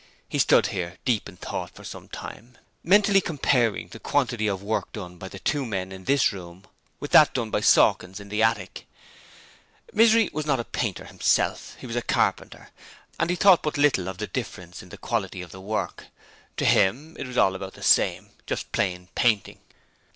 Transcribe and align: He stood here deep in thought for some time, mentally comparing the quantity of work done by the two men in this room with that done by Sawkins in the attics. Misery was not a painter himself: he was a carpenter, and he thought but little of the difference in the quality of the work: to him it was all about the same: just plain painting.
He 0.27 0.39
stood 0.39 0.65
here 0.73 0.97
deep 1.05 1.29
in 1.29 1.37
thought 1.37 1.69
for 1.75 1.83
some 1.83 2.09
time, 2.09 2.57
mentally 2.83 3.21
comparing 3.21 3.89
the 3.89 3.99
quantity 3.99 4.47
of 4.47 4.63
work 4.63 4.91
done 4.93 5.17
by 5.19 5.27
the 5.29 5.37
two 5.37 5.63
men 5.63 5.91
in 5.91 6.05
this 6.05 6.33
room 6.33 6.63
with 6.99 7.11
that 7.11 7.35
done 7.35 7.51
by 7.51 7.61
Sawkins 7.61 8.19
in 8.19 8.29
the 8.29 8.41
attics. 8.41 8.81
Misery 9.93 10.31
was 10.33 10.47
not 10.47 10.59
a 10.59 10.63
painter 10.63 11.05
himself: 11.05 11.75
he 11.77 11.85
was 11.85 11.95
a 11.95 12.01
carpenter, 12.01 12.71
and 13.19 13.29
he 13.29 13.35
thought 13.35 13.61
but 13.61 13.77
little 13.77 14.09
of 14.09 14.17
the 14.17 14.25
difference 14.25 14.81
in 14.81 14.89
the 14.89 14.97
quality 14.97 15.43
of 15.43 15.51
the 15.51 15.61
work: 15.61 16.05
to 16.57 16.65
him 16.65 17.15
it 17.19 17.27
was 17.27 17.37
all 17.37 17.53
about 17.53 17.73
the 17.75 17.83
same: 17.83 18.31
just 18.47 18.71
plain 18.71 19.07
painting. 19.13 19.59